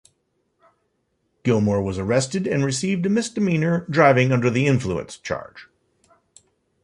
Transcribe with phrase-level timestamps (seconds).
[1.43, 5.67] Gilmore was arrested and received a misdemeanor driving under the influence charge.